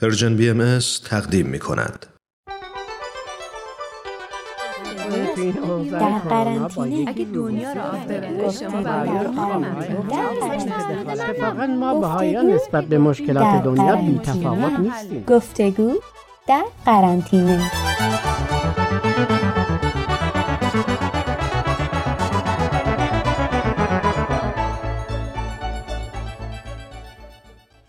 [0.00, 2.06] Persian BM تقدیم می کند.
[5.90, 7.08] در قرنطینه.
[7.08, 7.80] اگه دنیا رو
[11.08, 15.24] اتفاقا ما بهاییان نسبت به مشکلات دنیا بی تفاوت نیستیم.
[15.24, 15.94] گفتگو
[16.48, 17.70] در قرنطینه.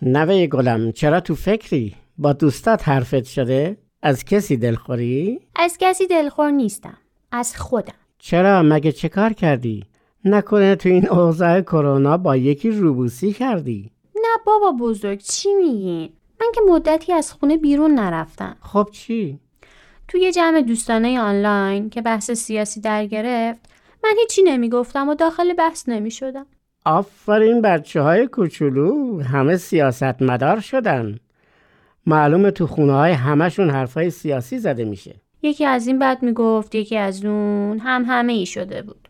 [0.02, 6.50] نوه گلم چرا تو فکری؟ با دوستات حرفت شده؟ از کسی دلخوری؟ از کسی دلخور
[6.50, 6.98] نیستم
[7.32, 9.84] از خودم چرا مگه چه کار کردی؟
[10.24, 16.46] نکنه تو این اوضاع کرونا با یکی روبوسی کردی؟ نه بابا بزرگ چی میگین؟ من
[16.54, 19.38] که مدتی از خونه بیرون نرفتم خب چی؟
[20.08, 23.60] توی جمع دوستانه آنلاین که بحث سیاسی در گرفت
[24.04, 26.46] من هیچی نمی‌گفتم و داخل بحث نمی‌شدم
[26.84, 31.18] آفرین بچه های کوچولو همه سیاست مدار شدن
[32.06, 36.96] معلومه تو خونه های همشون حرفای سیاسی زده میشه یکی از این بد می‌گفت یکی
[36.96, 39.08] از اون هم همه ای شده بود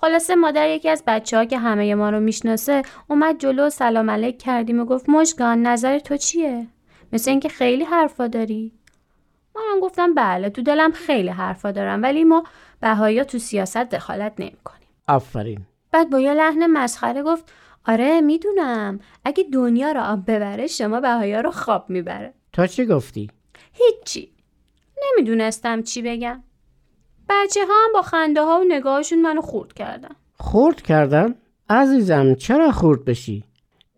[0.00, 4.10] خلاصه مادر یکی از بچه ها که همه ما رو می‌شناسه اومد جلو و سلام
[4.10, 6.66] علیک کردیم و گفت مشگان نظر تو چیه؟
[7.12, 8.72] مثل اینکه خیلی حرفا داری؟
[9.56, 12.44] منم گفتم بله تو دلم خیلی حرفا دارم ولی ما
[12.80, 14.88] بهایا تو سیاست دخالت نمی‌کنیم.
[15.08, 15.60] آفرین
[15.92, 17.52] بعد با یه لحن مسخره گفت
[17.86, 23.30] آره می‌دونم اگه دنیا رو آب ببره شما بهایا رو خواب می‌بره تو چی گفتی؟
[23.72, 24.32] هیچی
[25.02, 26.42] نمی‌دونستم چی بگم
[27.28, 31.34] بچه ها هم با خنده ها و نگاهشون منو خورد کردن خورد کردن؟
[31.70, 33.44] عزیزم چرا خورد بشی؟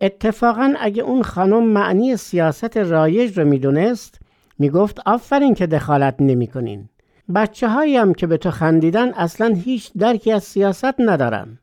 [0.01, 4.19] اتفاقا اگه اون خانم معنی سیاست رایج رو می‌دونست
[4.59, 6.89] می‌گفت آفرین که دخالت نمی‌کنین.
[7.35, 11.59] بچه هایی هم که به تو خندیدن اصلا هیچ درکی از سیاست ندارن.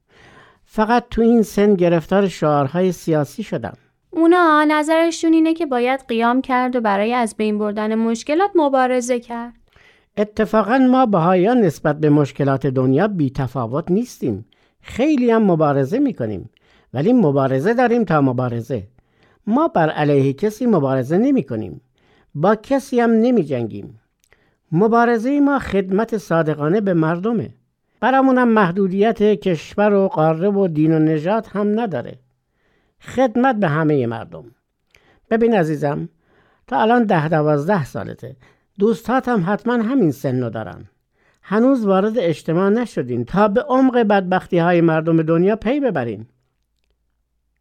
[0.73, 3.73] فقط تو این سن گرفتار شعارهای سیاسی شدن.
[4.11, 9.53] اونا نظرشون اینه که باید قیام کرد و برای از بین بردن مشکلات مبارزه کرد.
[10.17, 14.47] اتفاقا ما بهایان نسبت به مشکلات دنیا بی تفاوت نیستیم.
[14.81, 16.50] خیلی هم مبارزه می‌کنیم.
[16.94, 18.89] ولی مبارزه داریم تا مبارزه.
[19.47, 21.81] ما بر علیه کسی مبارزه نمی کنیم.
[22.34, 24.00] با کسی هم نمی جنگیم.
[24.73, 27.50] مبارزه ما خدمت صادقانه به مردمه.
[28.00, 32.19] برامونم محدودیت کشور و قاره و دین و نجات هم نداره.
[33.00, 34.44] خدمت به همه مردم.
[35.31, 36.09] ببین عزیزم
[36.66, 38.37] تا الان ده دوازده سالته.
[38.78, 40.84] دوستات هم حتما همین سنو دارن.
[41.43, 46.27] هنوز وارد اجتماع نشدین تا به عمق بدبختی های مردم دنیا پی ببرین.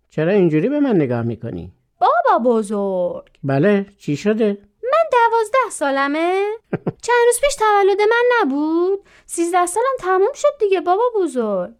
[0.09, 4.57] چرا اینجوری به من نگاه می‌کنی؟ بابا بزرگ بله چی شده؟
[5.39, 6.43] دوازده سالمه؟
[7.01, 11.71] چند روز پیش تولد من نبود؟ سیزده سالم تموم شد دیگه بابا بزرگ.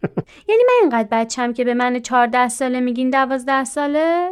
[0.48, 4.30] یعنی من اینقدر بچم که به من چهارده ساله میگین دوازده ساله؟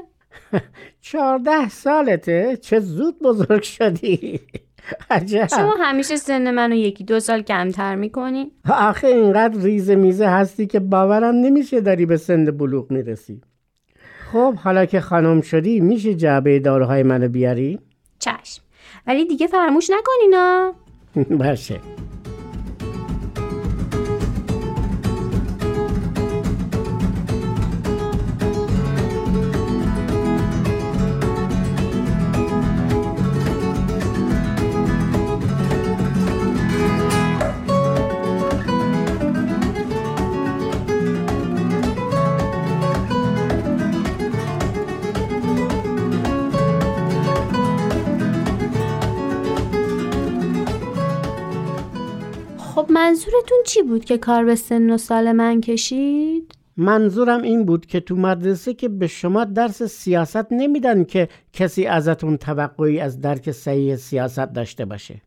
[1.01, 4.41] چهارده سالته؟ چه زود بزرگ شدی.
[5.11, 5.47] عجب.
[5.47, 8.53] شما همیشه سن منو یکی دو سال کمتر می‌کنی.
[8.71, 13.41] آخه اینقدر ریزه میزه هستی که باورم نمیشه داری به سن بلوغ می‌رسی.
[14.33, 17.79] خب حالا که خانم شدی میشه جعبه داروهای منو بیاری؟
[18.19, 18.63] چشم.
[19.07, 20.73] ولی دیگه فراموش نکنینا.
[21.41, 21.81] باشه.
[53.09, 58.01] منظورتون چی بود که کار به سن و سال من کشید؟ منظورم این بود که
[58.01, 63.97] تو مدرسه که به شما درس سیاست نمیدن که کسی ازتون توقعی از درک صحیح
[63.97, 65.23] سیاست داشته باشه.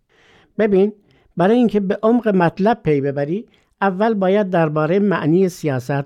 [0.59, 0.93] ببین
[1.37, 3.47] برای اینکه به عمق مطلب پی ببری
[3.81, 6.05] اول باید درباره معنی سیاست،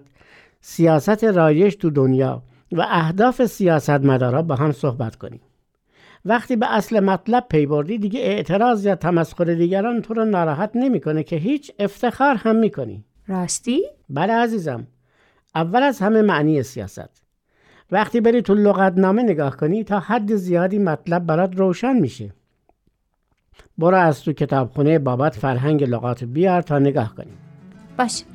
[0.62, 5.42] سیاست رایج تو دنیا و اهداف سیاستمدارا با هم صحبت کنیم.
[6.26, 11.24] وقتی به اصل مطلب پی بردی دیگه اعتراض یا تمسخر دیگران تو رو ناراحت نمی‌کنه
[11.24, 13.04] که هیچ افتخار هم می‌کنی.
[13.28, 14.88] راستی؟ بله عزیزم.
[15.56, 17.24] اول از همه معنی سیاست.
[17.92, 22.34] وقتی بری تو لغتنامه نگاه کنی تا حد زیادی مطلب برات روشن میشه.
[23.78, 27.34] برو از تو کتابخونه بابت فرهنگ لغات بیار تا نگاه کنی.
[27.98, 28.26] باشه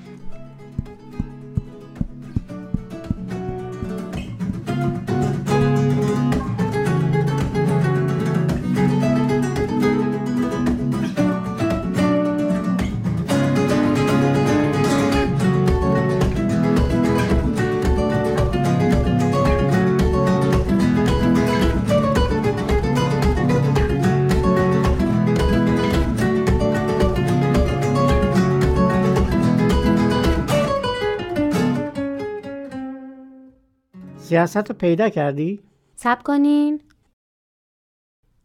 [34.31, 35.61] سیاست رو پیدا کردی؟
[35.97, 36.81] سب کنین.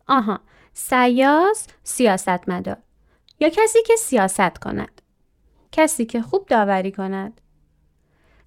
[0.08, 0.40] آها
[0.74, 2.78] سیاس سیاستمدار.
[3.40, 5.02] یا کسی که سیاست کند.
[5.72, 7.42] کسی که خوب داوری کند.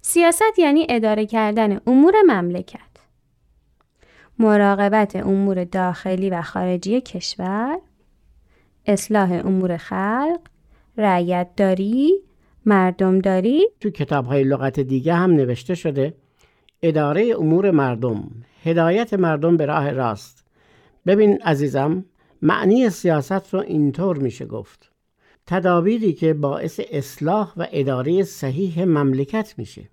[0.01, 2.79] سیاست یعنی اداره کردن امور مملکت.
[4.39, 7.79] مراقبت امور داخلی و خارجی کشور.
[8.85, 10.39] اصلاح امور خلق.
[10.97, 12.23] رعیت داری
[12.65, 16.13] مردم داری تو کتاب های لغت دیگه هم نوشته شده.
[16.81, 18.29] اداره امور مردم.
[18.63, 20.45] هدایت مردم به راه راست.
[21.05, 22.05] ببین عزیزم
[22.41, 24.91] معنی سیاست رو اینطور میشه گفت.
[25.47, 29.89] تدابیری که باعث اصلاح و اداره صحیح مملکت میشه.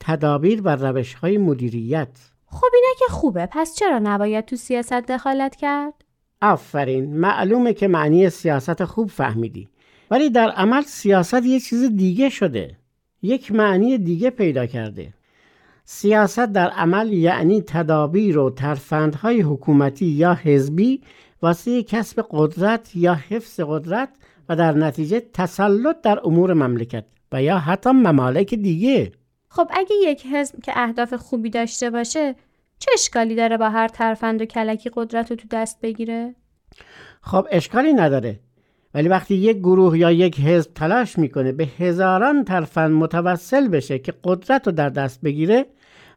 [0.00, 2.18] تدابیر و روش های مدیریت.
[2.46, 5.94] خب اینا که خوبه پس چرا نباید تو سیاست دخالت کرد؟
[6.42, 9.68] آفرین معلومه که معنی سیاست خوب فهمیدی.
[10.10, 12.76] ولی در عمل سیاست یه چیز دیگه شده.
[13.22, 15.14] یک معنی دیگه پیدا کرده.
[15.92, 21.02] سیاست در عمل یعنی تدابیر و ترفندهای حکومتی یا حزبی
[21.42, 24.08] واسه کسب قدرت یا حفظ قدرت
[24.48, 29.12] و در نتیجه تسلط در امور مملکت و یا حتی ممالک دیگه
[29.48, 32.34] خب اگه یک حزب که اهداف خوبی داشته باشه
[32.78, 36.34] چه اشکالی داره با هر ترفند و کلکی قدرت رو تو دست بگیره؟
[37.20, 38.40] خب اشکالی نداره
[38.94, 44.14] ولی وقتی یک گروه یا یک حزب تلاش می‌کنه به هزاران ترفند متوسل بشه که
[44.24, 45.66] قدرت رو در دست بگیره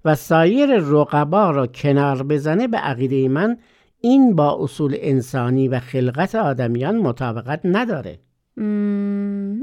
[0.06, 3.58] و سایر رقبا را کنار بزنه به عقیده من
[4.02, 8.20] این با اصول انسانی و خلقت آدمیان مطابقت نداره.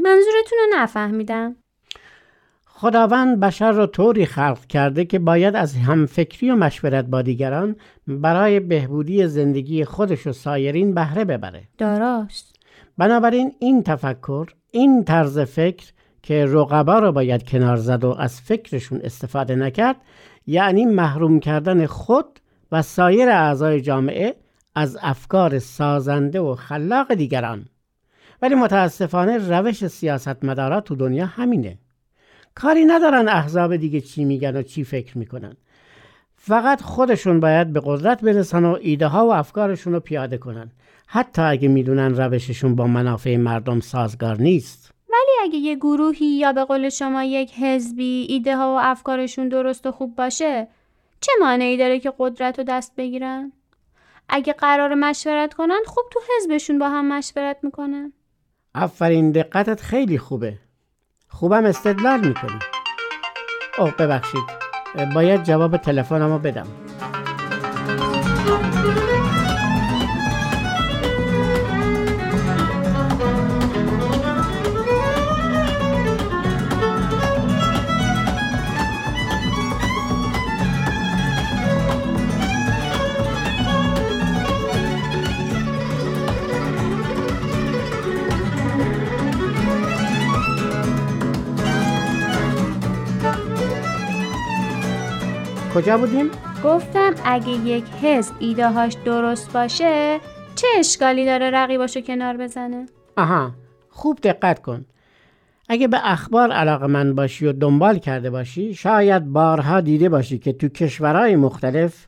[0.03, 1.57] منظورتون رو نفهمیدم.
[2.67, 7.77] خداوند بشر را طوری خلق کرده که باید از همفکری و مشورت با دیگران
[8.07, 11.63] برای بهبودی زندگی خودش و سایرین بهره ببره.
[11.79, 12.57] درست.
[12.99, 15.93] بنابراین این تفکر این طرز فکر
[16.23, 19.97] که رقبا را باید کنار زد و از فکرشون استفاده نکرد
[20.51, 22.41] یعنی محروم کردن خود
[22.73, 24.35] و سایر اعضای جامعه
[24.75, 27.67] از افکار سازنده و خلاق دیگران.
[28.43, 31.79] ولی متاسفانه روش سیاستمدارا تو دنیا همینه.
[32.55, 35.57] کاری ندارن احزاب دیگه چی میگن و چی فکر می‌کنن.
[36.37, 40.71] فقط خودشون باید به قدرت برسن و ایده ها و افکارشون رو پیاده کنن.
[41.07, 44.91] حتی اگه می‌دونن روششون با منافع مردم سازگار نیست.
[45.51, 49.93] اگه یه گروهی یا به قول شما یک حزبی ایده ها و افکارشون درست و
[49.93, 50.69] خوب باشه
[51.21, 53.53] چه مانعی داره که قدرت رو دست بگیرن؟
[54.29, 58.13] اگه قرار مشورت کنن خوب تو حزبشون با هم مشورت می‌کنن.
[58.75, 60.59] آفرین دقتت خیلی خوبه.
[61.29, 62.59] خوبم استدلال می‌کنی.
[63.79, 64.45] اوه ببخشید.
[65.15, 66.67] باید جواب تلفنمو بدم.
[95.75, 96.31] کجا بودیم؟
[96.65, 100.21] گفتم اگه یک حزب ایدههاش درست باشه
[100.55, 102.87] چه اشکالی داره رقیباشو کنار بزنه؟
[103.17, 103.53] آها
[103.89, 104.85] خوب دقت کن
[105.69, 110.53] اگه به اخبار علاقه من باشی و دنبال کرده باشی شاید بارها دیده باشی که
[110.53, 112.07] تو کشورهای مختلف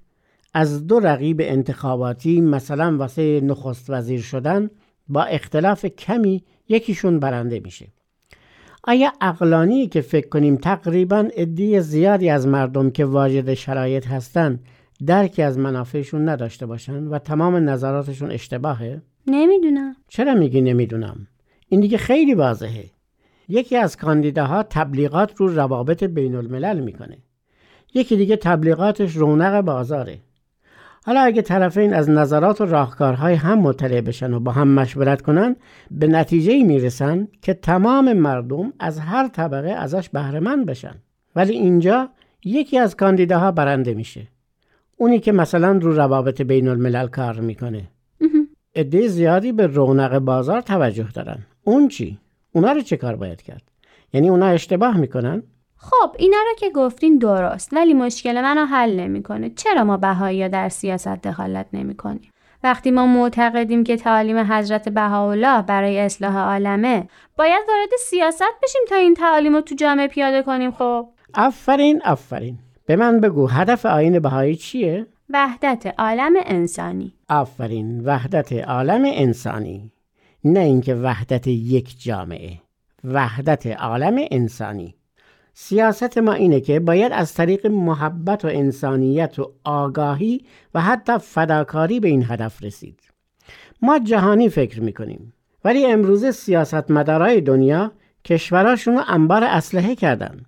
[0.55, 4.71] از دو رقیب انتخاباتی مثلا واسه نخست وزیر شدن
[5.09, 7.87] با اختلاف کمی یکیشون برنده میشه
[8.85, 14.65] آیا اقلانی که فکر کنیم تقریبا عدی زیادی از مردم که واجد شرایط هستند
[15.07, 21.27] درکی از منافعشون نداشته باشن و تمام نظراتشون اشتباهه؟ نمی‌دونم چرا میگی نمی‌دونم؟
[21.69, 22.91] این دیگه خیلی واضحه
[23.49, 27.19] یکی از کاندیداها تبلیغات رو روابط بین الملل می‌کنه
[27.95, 30.19] یکی دیگه تبلیغاتش رونق بازاره
[31.05, 35.57] حالا اگه طرفین از نظرات و راهکارهای هم مطلع بشن و با هم مشورت کنن
[35.91, 40.95] به نتیجه می‌رسن که تمام مردم از هر طبقه ازش بهرهمند بشن.
[41.37, 42.09] ولی اینجا
[42.45, 44.29] یکی از کاندیداها برنده میشه.
[44.97, 47.89] اونی که مثلا رو روابط بین الملل کار می‌کنه.
[48.77, 51.39] عده زیادی به رونق بازار توجه دارن.
[51.65, 52.19] اون چی؟
[52.53, 53.63] اونا رو چه کار باید کرد؟
[54.13, 55.43] یعنی اونا اشتباه می‌کنن؟
[55.83, 59.51] خب اینا رو که گفتین درست ولی مشکل منو حل نمی‌کنه.
[59.51, 62.31] چرا ما بهایی در سیاست دخالت نمی‌کنیم؟
[62.65, 67.09] وقتی ما معتقدیم که تعالیم حضرت بهاءالله برای اصلاح عالمه
[67.39, 72.59] باید وارد سیاست بشیم تا این تعالیم رو تو جامعه پیاده کنیم خب؟ آفرین آفرین.
[72.87, 77.15] به من بگو هدف آین بهایی چیه؟ وحدت عالم انسانی.
[77.29, 79.93] آفرین وحدت عالم انسانی.
[80.45, 82.59] نه اینکه وحدت یک جامعه
[83.05, 84.95] وحدت عالم انسانی.
[85.55, 90.45] سیاست ما اینه که باید از طریق محبت و انسانیت و آگاهی
[90.75, 93.01] و حتی فداکاری به این هدف رسید.
[93.83, 95.33] ما جهانی فکر می‌کنیم
[95.65, 97.93] ولی امروزه سیاستمدارای دنیا
[98.25, 100.41] کشوراشون رو انبار اسلحه کردن.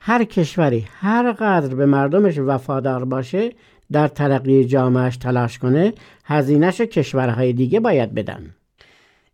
[0.00, 3.50] هر کشوری هر قدر به مردمش وفادار باشه
[3.92, 5.92] در ترقی جامعش تلاش کنه
[6.24, 8.54] هزینهش کشورهای دیگه باید بدن.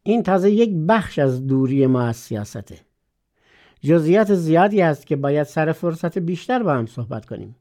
[0.03, 2.77] این تازه یک بخش از دوری ما از سیاسته.
[3.83, 7.57] جزئیات زیادی است که باید سر فرصت بیشتر با هم صحبت کنیم.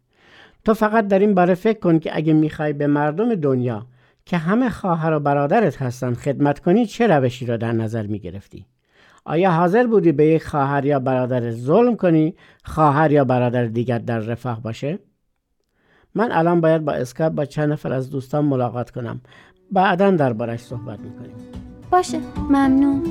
[0.65, 3.85] تو فقط در این باره فکر کن که اگه می‌خوای به مردم دنیا
[4.25, 8.65] که همه خواهر و برادرت هستن خدمت کنی چه روشی را در نظر می‌گرفتی؟
[9.25, 14.19] آیا حاضر بودی به یک خواهر یا برادر ظلم کنی خواهر یا برادر دیگر در
[14.19, 14.99] رفاه باشه؟
[16.15, 19.21] من الان باید با اسکاپ با چند نفر از دوستان ملاقات کنم.
[19.71, 21.35] بعدا دربارش صحبت می‌کنیم.
[21.91, 22.19] باشه.
[22.49, 23.03] ممنون.